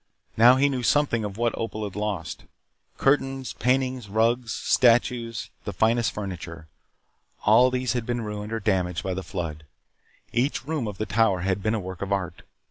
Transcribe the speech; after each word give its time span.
Now 0.35 0.55
he 0.55 0.67
knew 0.67 0.81
something 0.81 1.23
of 1.23 1.37
what 1.37 1.55
Opal 1.55 1.83
had 1.83 1.95
lost. 1.95 2.45
Curtains, 2.97 3.53
paintings, 3.53 4.09
rugs, 4.09 4.51
statues, 4.51 5.51
the 5.63 5.71
finest 5.73 6.11
furniture. 6.11 6.67
All 7.45 7.69
these 7.69 7.93
had 7.93 8.07
been 8.07 8.21
ruined 8.21 8.51
or 8.51 8.59
damaged 8.59 9.03
by 9.03 9.13
the 9.13 9.21
flood. 9.21 9.63
Each 10.33 10.65
room 10.65 10.87
of 10.87 10.97
the 10.97 11.05
Tower 11.05 11.41
had 11.41 11.61
been 11.61 11.75
a 11.75 11.79
work 11.79 12.01
of 12.01 12.11
art. 12.11 12.41